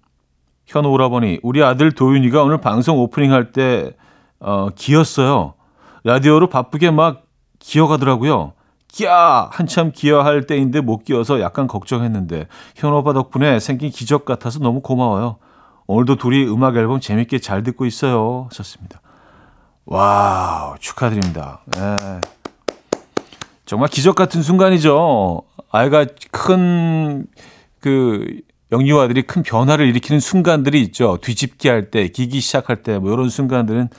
현우 0.67 0.89
오라버니, 0.89 1.39
우리 1.41 1.63
아들 1.63 1.91
도윤이가 1.91 2.43
오늘 2.43 2.61
방송 2.61 2.99
오프닝 2.99 3.33
할때 3.33 3.93
어, 4.39 4.69
기었어요. 4.75 5.56
라디오로 6.03 6.49
바쁘게 6.49 6.91
막 6.91 7.23
기어가더라고요. 7.59 8.53
끼야! 8.87 9.49
한참 9.51 9.91
기어할 9.91 10.47
때인데 10.47 10.81
못 10.81 11.03
기어서 11.03 11.41
약간 11.41 11.67
걱정했는데 11.67 12.47
현우 12.75 12.95
오빠 12.97 13.13
덕분에 13.13 13.59
생긴 13.59 13.89
기적 13.89 14.25
같아서 14.25 14.59
너무 14.59 14.81
고마워요. 14.81 15.37
오늘도 15.87 16.15
둘이 16.15 16.45
음악 16.47 16.75
앨범 16.77 16.99
재밌게 16.99 17.39
잘 17.39 17.63
듣고 17.63 17.85
있어요. 17.85 18.47
하셨습니다. 18.49 19.01
Wow, 19.85 20.75
축하드립니다. 20.79 21.61
네. 21.67 22.21
정말 23.65 23.89
기적 23.89 24.15
같은 24.15 24.41
순간이죠. 24.41 25.43
아이가 25.71 26.05
큰 26.31 27.27
그 27.79 28.41
영유아들이 28.71 29.21
큰 29.23 29.43
변화를 29.43 29.87
일으키는 29.87 30.19
순간들이 30.19 30.81
있죠. 30.83 31.17
뒤집기 31.21 31.69
할 31.69 31.89
때, 31.89 32.09
기기 32.09 32.41
시작할 32.41 32.83
때, 32.83 32.99
뭐 32.99 33.13
이런 33.13 33.29
순간들은 33.29 33.89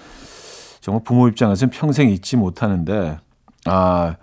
정말 0.81 1.03
부모 1.05 1.29
입장에서는 1.29 1.71
평생 1.71 2.09
잊지 2.11 2.37
못하는데, 2.37 3.19
아, 3.67 4.17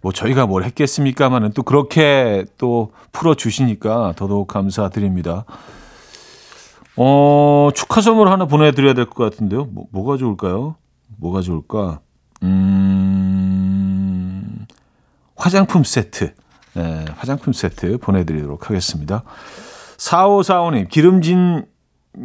뭐 0.00 0.12
저희가 0.12 0.46
뭘 0.46 0.64
했겠습니까만은 0.64 1.52
또 1.52 1.62
그렇게 1.62 2.44
또 2.56 2.92
풀어 3.12 3.34
주시니까 3.34 4.14
더더욱 4.16 4.46
감사드립니다. 4.48 5.44
어, 6.96 7.70
축하 7.74 8.00
선물 8.00 8.28
하나 8.28 8.46
보내 8.46 8.70
드려야 8.72 8.94
될 8.94 9.06
것 9.06 9.30
같은데요. 9.30 9.66
뭐, 9.66 9.86
뭐가 9.92 10.16
좋을까요? 10.16 10.76
뭐가 11.18 11.40
좋을까? 11.42 12.00
음, 13.28 14.66
화장품 15.36 15.84
세트. 15.84 16.34
네, 16.74 17.04
화장품 17.16 17.52
세트 17.52 17.98
보내 17.98 18.24
드리도록 18.24 18.68
하겠습니다. 18.70 19.22
4545님, 19.96 20.88
기름진 20.88 21.64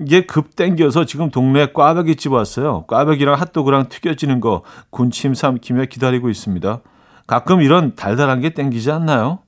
게 0.09 0.25
급 0.25 0.55
땡겨서 0.55 1.05
지금 1.05 1.29
동네 1.29 1.67
꽈배기집 1.71 2.31
왔어요. 2.31 2.85
꽈배기랑 2.87 3.35
핫도그랑 3.39 3.89
튀겨지는 3.89 4.39
거 4.39 4.63
군침 4.89 5.33
삼키며 5.33 5.85
기다리고 5.85 6.29
있습니다. 6.29 6.81
가끔 7.27 7.61
이런 7.61 7.95
달달한 7.95 8.41
게 8.41 8.49
땡기지 8.49 8.91
않나요? 8.91 9.39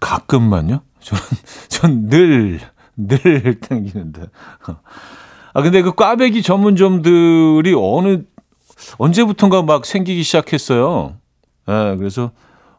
가끔만요? 0.00 0.80
저는, 1.00 1.22
전 1.68 2.08
늘, 2.08 2.60
늘 2.96 3.60
땡기는데. 3.60 4.22
아, 5.54 5.62
근데 5.62 5.82
그 5.82 5.94
꽈배기 5.94 6.42
전문점들이 6.42 7.74
어느, 7.76 8.22
언제부턴가 8.98 9.62
막 9.62 9.86
생기기 9.86 10.22
시작했어요. 10.22 11.16
예, 11.68 11.72
네, 11.72 11.96
그래서 11.96 12.30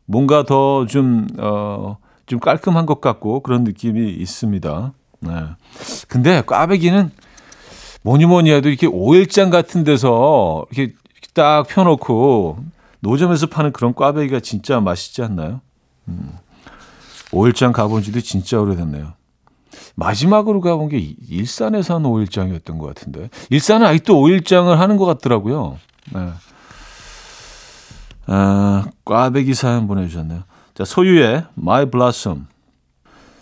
뭔가 0.05 0.43
더 0.43 0.85
좀, 0.85 1.27
어, 1.37 1.97
좀 2.25 2.39
깔끔한 2.39 2.85
것 2.85 3.01
같고 3.01 3.41
그런 3.41 3.63
느낌이 3.63 4.11
있습니다. 4.11 4.93
네. 5.19 5.31
근데 6.07 6.41
꽈배기는 6.41 7.11
뭐니 8.03 8.25
뭐니 8.25 8.51
해도 8.51 8.69
이렇게 8.69 8.87
오일장 8.87 9.49
같은 9.49 9.83
데서 9.83 10.65
이렇게 10.71 10.93
딱 11.33 11.67
펴놓고 11.67 12.63
노점에서 12.99 13.47
파는 13.47 13.71
그런 13.73 13.93
꽈배기가 13.93 14.39
진짜 14.39 14.79
맛있지 14.79 15.21
않나요? 15.23 15.61
음. 16.07 16.31
오일장 17.31 17.73
가본 17.73 18.03
지도 18.03 18.21
진짜 18.21 18.59
오래됐네요. 18.59 19.13
마지막으로 19.95 20.61
가본 20.61 20.89
게 20.89 20.97
일산에서 20.97 21.95
한 21.95 22.05
오일장이었던 22.05 22.77
것 22.77 22.87
같은데. 22.87 23.29
일산은 23.49 23.87
아직도 23.87 24.19
오일장을 24.19 24.79
하는 24.79 24.97
것 24.97 25.05
같더라고요. 25.05 25.77
네. 26.13 26.29
아, 28.27 28.85
꽈배기 29.05 29.53
사연 29.53 29.87
보내주셨네요. 29.87 30.43
자, 30.75 30.85
소유의 30.85 31.45
My 31.57 31.85
Blossom. 31.89 32.47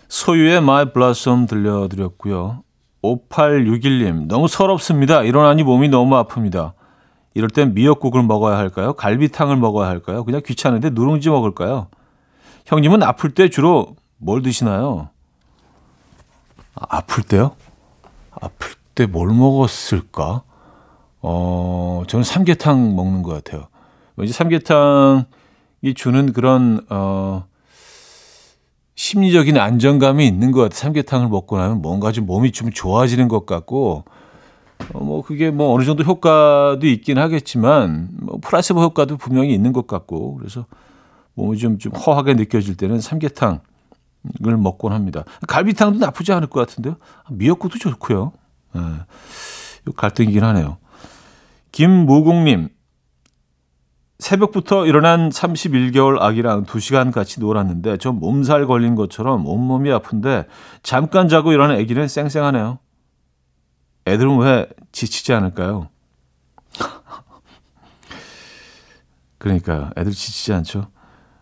소유의 0.08 0.58
My 0.58 0.91
Blossom 0.94 1.48
들려드렸고요. 1.48 2.63
5861님, 3.02 4.28
너무 4.28 4.48
서럽습니다. 4.48 5.22
일어나니 5.24 5.63
몸이 5.63 5.89
너무 5.89 6.15
아픕니다. 6.24 6.74
이럴 7.34 7.50
땐 7.50 7.74
미역국을 7.74 8.24
먹어야 8.24 8.58
할까요? 8.58 8.94
갈비탕을 8.94 9.58
먹어야 9.58 9.88
할까요? 9.89 10.24
그냥 10.24 10.41
귀찮은데 10.46 10.89
누룽지 10.91 11.30
먹을까요? 11.30 11.88
형님은 12.65 13.04
아플 13.04 13.32
때 13.32 13.50
주로 13.50 13.96
뭘 14.18 14.41
드시나요? 14.41 15.10
아, 16.76 16.98
아플 16.98 17.24
때요? 17.24 17.52
아플 18.32 18.72
때 18.96 19.06
뭘 19.06 19.28
먹었을까? 19.30 20.41
어, 21.22 22.04
저는 22.08 22.24
삼계탕 22.24 22.96
먹는 22.96 23.22
것 23.24 23.34
같아요. 23.34 23.68
왠지 24.15 24.32
삼계탕이 24.32 25.94
주는 25.96 26.32
그런, 26.32 26.80
어, 26.89 27.46
심리적인 28.95 29.58
안정감이 29.58 30.25
있는 30.25 30.51
것 30.51 30.62
같아요. 30.62 30.77
삼계탕을 30.77 31.27
먹고 31.27 31.58
나면 31.58 31.81
뭔가 31.81 32.12
좀 32.12 32.25
몸이 32.25 32.51
좀 32.51 32.71
좋아지는 32.71 33.27
것 33.27 33.45
같고, 33.45 34.05
어, 34.93 35.03
뭐 35.03 35.21
그게 35.21 35.51
뭐 35.51 35.73
어느 35.73 35.84
정도 35.84 36.03
효과도 36.03 36.88
있긴 36.88 37.17
하겠지만, 37.17 38.10
뭐 38.13 38.39
플라시보 38.41 38.81
효과도 38.81 39.17
분명히 39.17 39.53
있는 39.53 39.73
것 39.73 39.86
같고, 39.86 40.36
그래서 40.36 40.65
몸이 41.34 41.58
좀, 41.58 41.77
좀 41.77 41.93
허하게 41.93 42.36
느껴질 42.36 42.77
때는 42.77 43.01
삼계탕을 43.01 43.60
먹곤 44.58 44.93
합니다. 44.93 45.25
갈비탕도 45.47 45.99
나쁘지 45.99 46.31
않을 46.31 46.47
것 46.47 46.65
같은데요. 46.65 46.95
미역국도 47.29 47.77
좋고요. 47.77 48.31
예. 48.77 48.79
갈등이긴 49.95 50.43
하네요. 50.43 50.77
김무국님, 51.71 52.69
새벽부터 54.19 54.86
일어난 54.86 55.30
31개월 55.30 56.21
아기랑 56.21 56.65
2시간 56.65 57.12
같이 57.12 57.39
놀았는데 57.39 57.97
저 57.97 58.12
몸살 58.12 58.65
걸린 58.65 58.95
것처럼 58.95 59.45
온몸이 59.45 59.91
아픈데 59.91 60.45
잠깐 60.84 61.28
자고 61.28 61.51
일어난 61.51 61.78
아기는 61.78 62.08
쌩쌩하네요. 62.08 62.80
애들은 64.08 64.38
왜 64.38 64.67
지치지 64.91 65.34
않을까요? 65.34 65.89
그러니까 69.38 69.91
애들 69.97 70.12
지치지 70.12 70.54
않죠. 70.54 70.88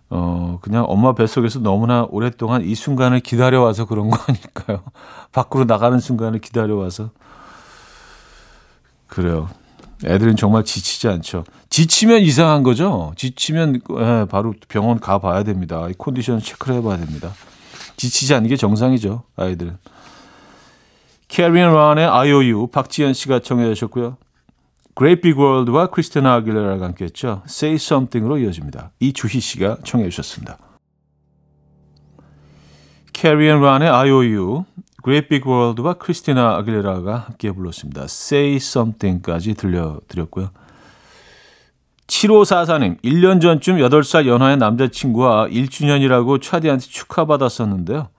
어, 0.10 0.60
그냥 0.62 0.86
엄마 0.88 1.14
뱃속에서 1.14 1.60
너무나 1.60 2.08
오랫동안 2.10 2.64
이 2.64 2.76
순간을 2.76 3.20
기다려와서 3.20 3.86
그런 3.86 4.10
거 4.10 4.18
아닐까요? 4.28 4.84
밖으로 5.32 5.66
나가는 5.66 6.00
순간을 6.00 6.40
기다려와서. 6.40 7.12
그래요. 9.08 9.50
애들은 10.06 10.36
정말 10.36 10.64
지치지 10.64 11.08
않죠. 11.08 11.44
지치면 11.70 12.22
이상한 12.22 12.64
거죠. 12.64 13.14
지치면 13.16 13.82
예, 14.00 14.26
바로 14.30 14.54
병원 14.68 15.00
가 15.00 15.20
봐야 15.20 15.44
됩니다. 15.44 15.88
이 15.90 15.94
컨디션 15.98 16.40
체크를 16.40 16.78
해봐야 16.78 16.98
됩니다. 16.98 17.32
지치지 17.98 18.34
않는 18.34 18.50
게 18.50 18.56
정상이죠. 18.56 19.24
아이들은. 19.36 19.78
Carry 21.28 21.56
and 21.56 21.74
Ron의 21.74 22.06
IOU 22.06 22.68
박지현 22.68 23.14
씨가 23.14 23.40
청해 23.40 23.74
주셨고요. 23.74 24.18
Great 24.96 25.22
Big 25.22 25.40
World와 25.40 25.88
크리스티나 25.88 26.36
아길레라가 26.36 26.86
함께했죠. 26.86 27.42
Say 27.48 27.76
Something으로 27.76 28.38
이어집니다. 28.38 28.92
이주희 29.00 29.40
씨가 29.40 29.78
청해 29.84 30.10
주셨습니다. 30.10 30.58
Carry 33.14 33.44
and 33.44 33.62
Ron의 33.62 33.90
IOU, 33.90 34.66
Great 35.04 35.28
Big 35.28 35.46
World와 35.46 35.96
크리스티나 35.96 36.56
아길레라가 36.56 37.18
함께 37.18 37.52
불렀습니다. 37.52 38.04
Say 38.04 38.56
Something까지 38.56 39.54
들려드렸고요. 39.54 40.50
7544님, 42.08 43.02
1년 43.02 43.42
전쯤 43.42 43.78
8살 43.78 44.28
연하의 44.28 44.58
남자친구와 44.58 45.48
1주년이라고 45.48 46.42
차디한테 46.42 46.86
축하받았었는데요. 46.86 48.10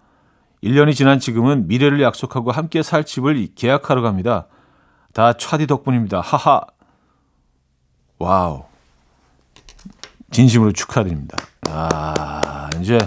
1년이 0.63 0.95
지난 0.95 1.19
지금은 1.19 1.69
미래를 1.69 2.03
약속하고 2.03 2.51
함께 2.51 2.83
살 2.83 3.05
집을 3.05 3.49
계약하러 3.55 4.03
갑니다. 4.03 4.47
다 5.15 5.33
차디 5.33 5.67
덕분입니다. 5.67 6.21
하하. 6.21 6.63
Wow. 8.19 8.65
진심으로 10.33 10.73
축하드립니다. 10.73 11.39
아, 11.69 12.69
이제 12.81 12.99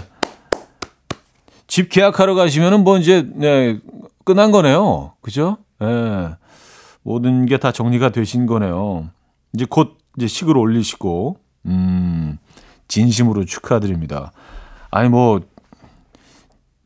집 1.68 1.90
계약하러 1.90 2.34
가시면은 2.34 2.82
뭐 2.82 2.98
이제 2.98 3.28
네, 3.34 3.78
끝난 4.24 4.50
거네요. 4.50 5.12
그죠? 5.20 5.58
예. 5.80 5.86
네. 5.86 6.28
모든 7.02 7.46
게 7.46 7.56
다 7.58 7.70
정리가 7.72 8.10
되신 8.10 8.46
거네요. 8.46 9.08
이제 9.54 9.64
곧 9.68 9.96
이제 10.16 10.26
식을 10.26 10.56
올리시고 10.56 11.36
음. 11.66 12.38
진심으로 12.88 13.44
축하드립니다. 13.44 14.32
아니 14.90 15.08
뭐 15.08 15.40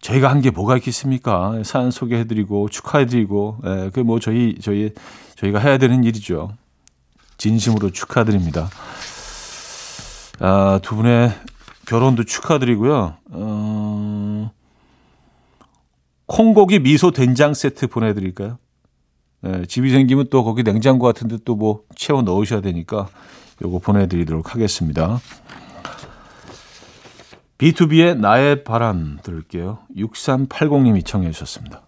저희가 0.01 0.29
한 0.31 0.41
게 0.43 0.51
뭐가 0.51 0.77
있겠습니까? 0.79 1.63
사연 1.65 1.93
소개해드리고 1.93 2.69
축하해드리고, 2.71 3.59
예, 3.65 3.91
그뭐 3.95 4.19
저희 4.19 4.57
저희 4.61 4.91
저희가 5.37 5.61
해야 5.61 5.79
되는 5.79 6.03
일이죠. 6.03 6.51
진심으로 7.39 7.91
축하드립니다. 7.91 8.69
아, 10.41 10.81
두 10.83 10.97
분의 10.97 11.33
결혼도 11.87 12.25
축하드리고요. 12.25 13.15
어, 13.31 13.82
콩고기 16.33 16.79
미소 16.79 17.11
된장 17.11 17.53
세트 17.53 17.89
보내드릴까요? 17.89 18.59
예, 19.45 19.67
집이 19.67 19.91
생기면 19.91 20.29
또 20.31 20.45
거기 20.45 20.63
냉장고 20.63 21.05
같은데 21.05 21.37
또 21.45 21.57
뭐 21.57 21.83
채워 21.95 22.23
넣으셔야 22.23 22.63
되니까 22.63 23.09
요거 23.63 23.81
보내드리도록 23.81 24.55
하겠습니다. 24.55 25.21
B2B의 27.59 28.17
나의 28.17 28.65
바람 28.65 29.19
들을게요. 29.23 29.81
6380님이 29.97 31.05
청해 31.05 31.31
주셨습니다. 31.33 31.83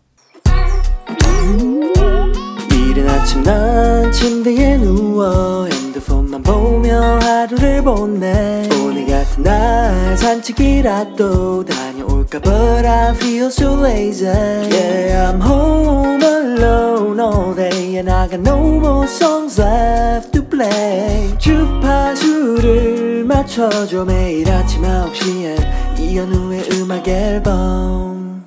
이른 2.70 3.09
아침 3.09 3.42
난 3.42 4.12
침대에 4.12 4.76
누워 4.76 5.66
핸드폰만 5.66 6.42
보며 6.42 7.00
하루를 7.22 7.83
보내 7.83 8.68
오늘 8.85 9.07
같은 9.07 9.42
날 9.42 10.16
산책이라도 10.18 11.64
다 11.64 11.93
녀올까 12.24 12.40
But 12.40 12.87
I 12.87 13.14
feel 13.14 13.46
so 13.46 13.74
lazy. 13.74 14.26
Yeah 14.26 15.30
I'm 15.30 15.40
home 15.40 16.22
alone 16.22 17.20
all 17.20 17.54
day 17.54 17.96
And 17.98 18.10
I 18.10 18.28
got 18.28 18.40
no 18.40 18.58
more 18.78 19.06
songs 19.06 19.60
left 19.60 20.32
to 20.32 20.42
play. 20.42 21.37
주파수를 21.38 23.24
맞춰줘 23.24 24.04
매일 24.04 24.50
아침 24.50 24.82
9시에. 24.82 26.00
이현우의 26.00 26.68
음악 26.72 27.06
앨범. 27.08 28.44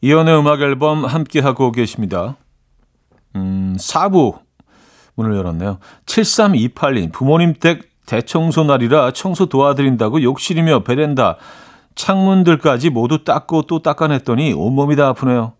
이현우의 0.00 0.38
음악 0.38 0.60
앨범 0.60 1.04
함께하고 1.04 1.72
계십니다. 1.72 2.36
음, 3.34 3.76
4부 3.78 4.38
문을 5.14 5.36
열었네요. 5.36 5.78
7328님, 6.06 7.12
부모님 7.12 7.54
댁 7.54 7.88
대청소 8.06 8.64
날이라 8.64 9.12
청소 9.12 9.46
도와드린다고 9.46 10.22
욕실이며 10.22 10.84
베란다, 10.84 11.38
창문들까지 11.96 12.90
모두 12.90 13.24
닦고 13.24 13.62
또 13.62 13.80
닦아냈더니 13.82 14.52
온몸이 14.52 14.94
다 14.94 15.08
아프네요. 15.08 15.54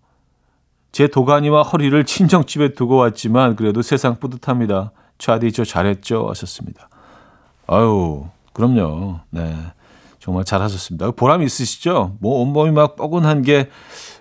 제 0.93 1.09
도가니와 1.09 1.63
허리를 1.63 2.05
친정집에 2.05 2.75
두고 2.75 2.97
왔지만 2.97 3.57
그래도 3.57 3.83
세상 3.83 4.17
뿌듯합니다. 4.21 4.93
좌디 5.19 5.51
저 5.51 5.65
잘했죠 5.65 6.29
하셨습니다. 6.29 6.89
아유 7.67 8.27
그럼요. 8.53 9.21
네 9.31 9.57
정말 10.21 10.45
잘하셨습니다. 10.45 11.11
보람 11.13 11.43
있으시죠? 11.43 12.17
뭐 12.21 12.41
온몸이 12.43 12.71
막 12.71 12.97
뻐근한 12.97 13.43
게 13.43 13.69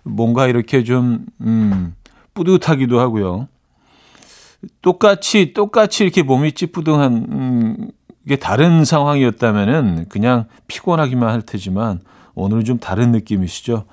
뭔가 0.03 0.47
이렇게 0.47 0.83
좀 0.83 1.25
음, 1.41 1.95
뿌듯하기도 2.33 2.99
하고요. 2.99 3.47
똑같이 4.81 5.53
똑같이 5.53 6.03
이렇게 6.03 6.23
몸이 6.23 6.53
찌뿌둥한 6.53 7.13
음, 7.13 7.91
게 8.27 8.35
다른 8.37 8.83
상황이었다면은 8.85 10.07
그냥 10.09 10.45
피곤하기만 10.67 11.29
할 11.29 11.41
테지만 11.41 11.99
오늘은 12.33 12.65
좀 12.65 12.79
다른 12.79 13.11
느낌이시죠. 13.11 13.85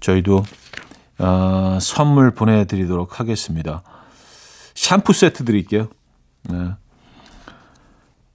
저희도 0.00 0.42
어, 1.18 1.78
선물 1.80 2.32
보내드리도록 2.32 3.20
하겠습니다. 3.20 3.82
샴푸 4.74 5.12
세트 5.12 5.44
드릴게요. 5.44 5.88
네. 6.50 6.72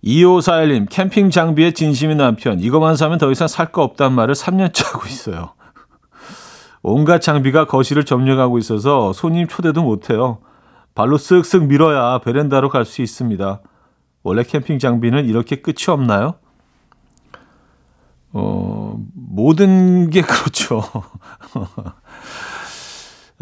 2541님, 0.04 0.88
캠핑 0.90 1.30
장비에 1.30 1.72
진심인 1.72 2.18
남편. 2.18 2.60
이것만 2.62 2.96
사면 2.96 3.18
더 3.18 3.30
이상 3.32 3.48
살 3.48 3.72
거 3.72 3.84
없단 3.84 4.14
말을 4.14 4.34
3년째 4.34 4.86
하고 4.94 5.06
있어요. 5.08 5.54
온갖 6.82 7.20
장비가 7.20 7.66
거실을 7.66 8.06
점령하고 8.06 8.58
있어서 8.58 9.12
손님 9.12 9.48
초대도 9.48 9.84
못해요. 9.84 10.40
발로 10.96 11.18
쓱쓱 11.18 11.68
밀어야 11.68 12.20
베란다로 12.20 12.70
갈 12.70 12.86
수 12.86 13.02
있습니다. 13.02 13.62
원래 14.30 14.44
캠핑 14.44 14.78
장비는 14.78 15.26
이렇게 15.26 15.56
끝이 15.56 15.86
없나요? 15.88 16.36
어, 18.32 18.96
모든 19.16 20.12
게 20.12 20.22
그렇죠. 20.22 20.84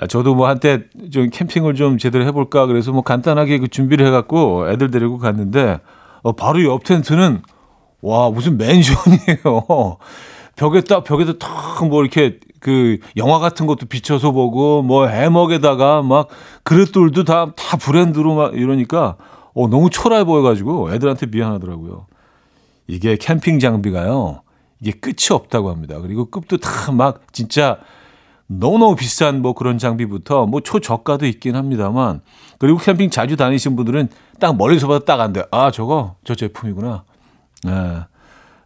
저도 0.08 0.34
뭐 0.34 0.48
한때 0.48 0.86
좀 1.12 1.30
캠핑을 1.30 1.76
좀 1.76 1.98
제대로 1.98 2.24
해볼까 2.24 2.68
그래서 2.68 2.94
뭐 2.94 3.02
간단하게 3.02 3.58
그 3.58 3.68
준비를 3.68 4.08
해갖고 4.08 4.70
애들 4.70 4.90
데리고 4.90 5.18
갔는데 5.18 5.82
어, 6.22 6.32
바로 6.32 6.64
옆 6.64 6.86
텐트는 6.86 7.42
와 8.02 8.30
무슨 8.30 8.58
맨션이에요. 8.58 9.98
벽에 10.56 10.82
딱 10.82 11.04
벽에도 11.04 11.38
탁뭐 11.38 12.02
이렇게 12.02 12.40
그 12.62 12.98
영화 13.18 13.40
같은 13.40 13.68
것도 13.68 13.88
비춰서 13.88 14.32
보고 14.32 14.82
뭐 14.84 15.08
해먹에다가 15.08 16.02
막 16.02 16.30
그릇들도 16.64 17.26
다 17.26 17.52
다 17.58 17.76
브랜드로 17.76 18.36
막 18.36 18.56
이러니까 18.56 19.18
어 19.58 19.68
너무 19.68 19.90
초라해 19.90 20.24
보여가지고 20.24 20.94
애들한테 20.94 21.26
미안하더라고요. 21.28 22.06
이게 22.88 23.18
캠핑 23.18 23.60
장비가요. 23.60 24.42
이게 24.82 24.92
끝이 24.92 25.30
없다고 25.32 25.70
합니다. 25.72 26.00
그리고 26.00 26.26
급도 26.30 26.58
다 26.58 26.92
막 26.92 27.22
진짜 27.34 27.80
너무너무 28.46 28.96
비싼 28.96 29.42
뭐 29.42 29.54
그런 29.54 29.78
장비부터 29.78 30.46
뭐 30.46 30.62
초저가도 30.62 31.26
있긴 31.26 31.56
합니다만 31.56 32.22
그리고 32.60 32.78
캠핑 32.78 33.10
자주 33.10 33.36
다니신 33.36 33.76
분들은 33.76 34.10
딱 34.40 34.56
멀리서 34.56 34.88
봐도 34.88 35.04
딱 35.04 35.20
안 35.20 35.34
돼. 35.34 35.44
아, 35.52 35.72
저거 35.72 36.16
저 36.24 36.36
제품이구나. 36.36 37.04
네. 37.64 37.72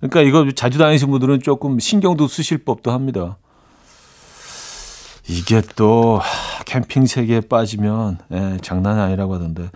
그러니까 0.02 0.22
이거 0.22 0.52
자주 0.52 0.78
다니신 0.78 1.10
분들은 1.10 1.40
조금 1.42 1.80
신경도 1.80 2.28
쓰실 2.28 2.60
법도 2.66 2.92
합니다. 2.92 3.38
이게 5.28 5.62
또 5.76 6.20
캠핑 6.66 7.06
세계에 7.06 7.42
빠지면 7.42 8.20
예, 8.32 8.58
장난이 8.62 9.00
아니라고 9.00 9.36
하던데. 9.36 9.70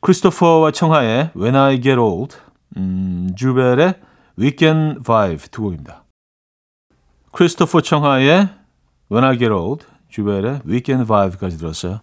크리스토퍼와 0.00 0.70
청하의 0.70 1.30
When 1.36 1.56
I 1.56 1.80
Get 1.80 1.98
Old, 1.98 2.36
음, 2.76 3.30
주벨의 3.36 3.94
Weekend 4.38 5.02
Vibe 5.02 5.48
두 5.50 5.62
곡입니다. 5.62 6.04
크리스토퍼 7.32 7.80
청하의 7.80 8.48
When 9.10 9.24
I 9.24 9.38
Get 9.38 9.52
Old, 9.52 9.84
주벨의 10.08 10.60
Weekend 10.66 11.06
Vibe까지 11.06 11.58
들었어요. 11.58 12.00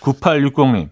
9860님, 0.00 0.90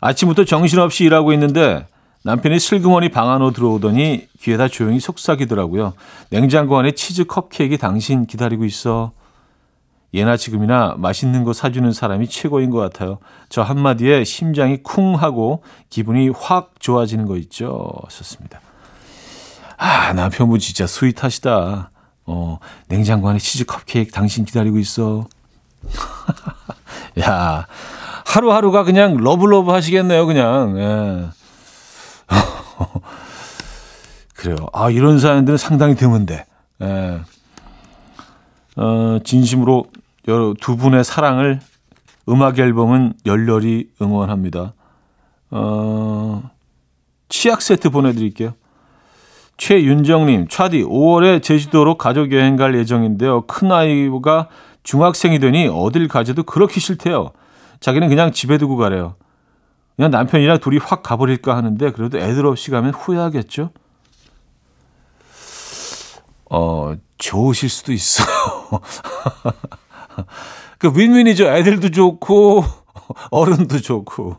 아침부터 0.00 0.44
정신없이 0.44 1.04
일하고 1.04 1.32
있는데 1.32 1.86
남편이 2.24 2.58
슬그머니 2.58 3.10
방 3.10 3.30
안으로 3.30 3.50
들어오더니 3.50 4.28
귀에다 4.40 4.68
조용히 4.68 4.98
속삭이더라고요. 5.00 5.92
냉장고 6.30 6.78
안에 6.78 6.92
치즈 6.92 7.24
컵케이크 7.24 7.76
당신 7.76 8.26
기다리고 8.26 8.64
있어. 8.64 9.12
예나 10.14 10.36
지금이나 10.36 10.94
맛있는 10.96 11.42
거 11.42 11.52
사주는 11.52 11.92
사람이 11.92 12.28
최고인 12.28 12.70
것 12.70 12.78
같아요. 12.78 13.18
저 13.48 13.62
한마디에 13.62 14.22
심장이 14.22 14.80
쿵 14.82 15.16
하고 15.16 15.64
기분이 15.90 16.28
확 16.28 16.74
좋아지는 16.78 17.26
거 17.26 17.36
있죠. 17.36 17.92
썼습니다. 18.08 18.60
아, 19.76 20.12
남편분 20.12 20.60
진짜 20.60 20.86
sweet하시다. 20.86 21.90
어, 22.26 22.58
냉장고 22.86 23.28
안에 23.28 23.40
치즈 23.40 23.64
컵케이크 23.64 24.12
당신 24.12 24.44
기다리고 24.44 24.78
있어. 24.78 25.26
야, 27.20 27.66
하루하루가 28.24 28.84
그냥 28.84 29.16
love 29.16 29.44
love 29.44 29.72
하시겠네요, 29.72 30.26
그냥. 30.26 30.78
예. 30.78 31.28
그래요. 34.36 34.56
아, 34.72 34.90
이런 34.90 35.18
사연들은 35.18 35.58
상당히 35.58 35.96
드문데. 35.96 36.46
예. 36.82 37.20
어, 38.76 39.18
진심으로 39.24 39.86
여러 40.28 40.54
두 40.58 40.76
분의 40.76 41.04
사랑을 41.04 41.60
음악 42.28 42.58
앨범은 42.58 43.14
열렬히 43.26 43.90
응원합니다. 44.00 44.72
어, 45.50 46.50
치약 47.28 47.60
세트 47.62 47.90
보내드릴게요. 47.90 48.54
최윤정님, 49.56 50.48
차디, 50.48 50.82
5월에 50.82 51.42
제주도로 51.42 51.96
가족 51.96 52.32
여행 52.32 52.56
갈 52.56 52.74
예정인데요. 52.74 53.42
큰아이가 53.42 54.48
중학생이 54.82 55.38
되니 55.38 55.68
어딜 55.68 56.08
가져도 56.08 56.42
그렇게 56.42 56.80
싫대요. 56.80 57.30
자기는 57.80 58.08
그냥 58.08 58.32
집에 58.32 58.58
두고 58.58 58.76
가래요. 58.76 59.14
그냥 59.96 60.10
남편이랑 60.10 60.58
둘이 60.58 60.78
확 60.78 61.02
가버릴까 61.02 61.56
하는데 61.56 61.92
그래도 61.92 62.18
애들 62.18 62.46
없이 62.46 62.70
가면 62.70 62.94
후회하겠죠? 62.94 63.70
어, 66.50 66.94
좋으실 67.18 67.68
수도 67.68 67.92
있어요. 67.92 68.26
그 70.78 70.92
윈윈이죠. 70.94 71.46
애들도 71.46 71.90
좋고 71.90 72.64
어른도 73.30 73.80
좋고. 73.80 74.36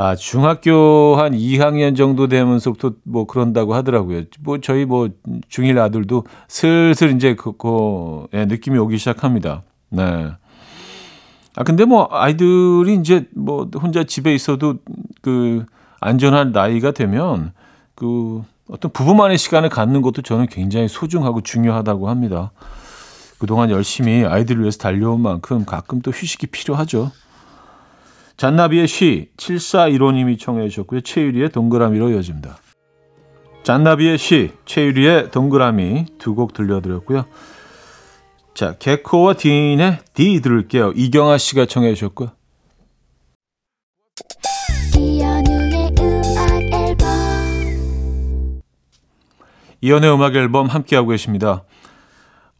아, 0.00 0.14
중학교 0.14 1.16
한 1.16 1.32
2학년 1.32 1.96
정도 1.96 2.28
되면서부터 2.28 2.92
뭐 3.02 3.26
그런다고 3.26 3.74
하더라고요. 3.74 4.22
뭐 4.40 4.58
저희 4.58 4.84
뭐 4.84 5.08
중1 5.48 5.76
아들도 5.76 6.24
슬슬 6.46 7.16
이제 7.16 7.34
그, 7.34 7.56
그 7.56 8.28
예, 8.32 8.44
느낌이 8.44 8.78
오기 8.78 8.96
시작합니다. 8.96 9.62
네. 9.88 10.30
아, 11.56 11.64
근데 11.64 11.84
뭐 11.84 12.06
아이들이 12.12 12.94
이제 12.94 13.26
뭐 13.34 13.68
혼자 13.74 14.04
집에 14.04 14.32
있어도 14.32 14.76
그 15.20 15.66
안전한 16.00 16.52
나이가 16.52 16.92
되면 16.92 17.52
그 17.96 18.44
어떤 18.70 18.92
부부만의 18.92 19.36
시간을 19.36 19.68
갖는 19.68 20.02
것도 20.02 20.22
저는 20.22 20.46
굉장히 20.46 20.86
소중하고 20.86 21.40
중요하다고 21.40 22.08
합니다. 22.08 22.52
그동안 23.38 23.70
열심히 23.70 24.24
아이들을 24.24 24.62
위해서 24.62 24.78
달려온 24.78 25.20
만큼 25.20 25.64
가끔 25.64 26.00
또 26.02 26.10
휴식이 26.10 26.48
필요하죠. 26.48 27.12
잔나비의 28.36 28.86
시 28.86 29.30
7415님이 29.36 30.38
청해 30.38 30.68
주셨고요. 30.68 31.00
최유리의 31.00 31.50
동그라미로 31.50 32.10
이어집니다. 32.10 32.58
잔나비의 33.64 34.18
시 34.18 34.52
최유리의 34.64 35.30
동그라미 35.30 36.06
두 36.18 36.34
곡 36.34 36.52
들려드렸고요. 36.52 37.24
자, 38.54 38.76
개코와 38.78 39.34
디인의 39.34 39.98
디 40.14 40.40
들을게요. 40.40 40.92
이경아 40.96 41.38
씨가 41.38 41.66
청해 41.66 41.94
주셨고요. 41.94 42.30
이연의 49.80 50.12
음악 50.12 50.34
앨범 50.34 50.66
함께하고 50.66 51.10
계십니다. 51.10 51.64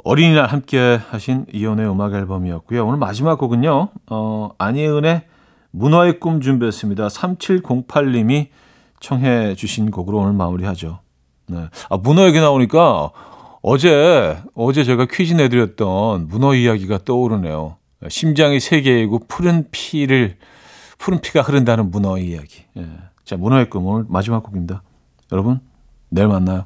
어린이날 0.05 0.47
함께 0.47 1.01
하신 1.11 1.47
이연의 1.53 1.91
음악 1.91 2.15
앨범이었고요. 2.15 2.87
오늘 2.87 2.99
마지막 2.99 3.39
곡은요. 3.39 3.89
어, 4.11 4.51
안예은의 4.59 5.23
문어의 5.71 6.21
꿈 6.21 6.41
준비했습니다. 6.41 7.09
3708님이 7.09 8.49
청해 9.01 9.55
주신 9.55 9.91
곡으로 9.91 10.19
오늘 10.19 10.33
마무리하죠. 10.33 11.01
네. 11.49 11.69
아, 11.89 11.97
문어 11.97 12.27
얘기 12.27 12.41
나오니까 12.41 13.11
어제, 13.63 14.39
어제 14.55 14.85
제가 14.85 15.07
퀴즈 15.11 15.35
내드렸던 15.35 16.29
문어 16.29 16.55
이야기가 16.55 17.01
떠오르네요. 17.05 17.77
심장이 18.09 18.61
세 18.61 18.81
개이고 18.81 19.21
푸른 19.27 19.67
피를, 19.71 20.37
푸른 20.99 21.21
피가 21.21 21.43
흐른다는 21.43 21.91
문어 21.91 22.19
이야기. 22.19 22.65
예. 22.77 22.87
자, 23.25 23.37
문어의 23.37 23.69
꿈 23.69 23.87
오늘 23.87 24.05
마지막 24.09 24.43
곡입니다. 24.43 24.83
여러분, 25.33 25.61
내일 26.09 26.29
만나요. 26.29 26.65